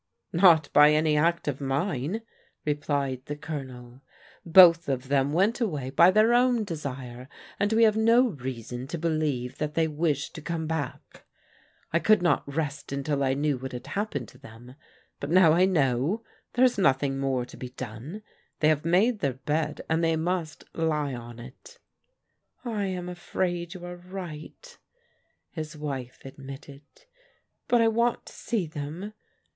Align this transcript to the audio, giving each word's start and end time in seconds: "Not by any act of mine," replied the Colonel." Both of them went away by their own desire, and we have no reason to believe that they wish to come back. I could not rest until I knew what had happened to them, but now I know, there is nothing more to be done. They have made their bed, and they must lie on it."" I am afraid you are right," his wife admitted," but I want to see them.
"Not 0.33 0.67
by 0.73 0.93
any 0.93 1.15
act 1.15 1.47
of 1.47 1.61
mine," 1.61 2.23
replied 2.65 3.21
the 3.27 3.35
Colonel." 3.35 4.01
Both 4.47 4.89
of 4.89 5.09
them 5.09 5.31
went 5.31 5.61
away 5.61 5.91
by 5.91 6.09
their 6.09 6.33
own 6.33 6.63
desire, 6.63 7.29
and 7.59 7.71
we 7.71 7.83
have 7.83 7.95
no 7.95 8.29
reason 8.29 8.87
to 8.87 8.97
believe 8.97 9.59
that 9.59 9.75
they 9.75 9.87
wish 9.87 10.31
to 10.31 10.41
come 10.41 10.65
back. 10.65 11.27
I 11.93 11.99
could 11.99 12.23
not 12.23 12.51
rest 12.51 12.91
until 12.91 13.23
I 13.23 13.35
knew 13.35 13.59
what 13.59 13.73
had 13.73 13.85
happened 13.85 14.27
to 14.29 14.39
them, 14.39 14.73
but 15.19 15.29
now 15.29 15.53
I 15.53 15.65
know, 15.65 16.23
there 16.53 16.65
is 16.65 16.79
nothing 16.79 17.19
more 17.19 17.45
to 17.45 17.55
be 17.55 17.69
done. 17.69 18.23
They 18.59 18.69
have 18.69 18.83
made 18.83 19.19
their 19.19 19.33
bed, 19.35 19.81
and 19.87 20.03
they 20.03 20.15
must 20.15 20.63
lie 20.73 21.13
on 21.13 21.37
it."" 21.37 21.77
I 22.65 22.85
am 22.85 23.07
afraid 23.07 23.75
you 23.75 23.85
are 23.85 23.97
right," 23.97 24.79
his 25.51 25.77
wife 25.77 26.23
admitted," 26.25 26.81
but 27.69 27.81
I 27.81 27.87
want 27.87 28.25
to 28.25 28.33
see 28.33 28.65
them. 28.65 29.13